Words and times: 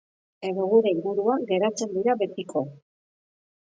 Edo 0.47 0.65
gure 0.71 0.93
inguruan 0.95 1.47
geratzen 1.53 1.95
dira 2.01 2.19
betiko. 2.25 2.69